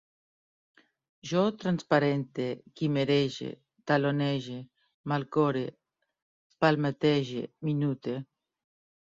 [1.31, 2.47] Jo transparente,
[2.81, 3.49] quimerege,
[3.93, 4.57] talonege,
[5.13, 5.63] malcore,
[6.65, 8.19] palmetege, minute